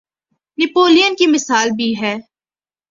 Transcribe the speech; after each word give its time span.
نپولین 0.57 1.15
کی 1.15 1.27
مثال 1.27 1.69
بھی 1.71 1.93
ہے۔ 2.01 2.15